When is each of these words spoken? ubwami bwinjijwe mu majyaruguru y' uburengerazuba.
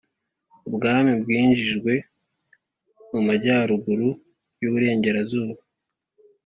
ubwami 0.67 1.11
bwinjijwe 1.21 1.93
mu 3.11 3.19
majyaruguru 3.27 4.09
y' 4.61 4.67
uburengerazuba. 4.69 5.59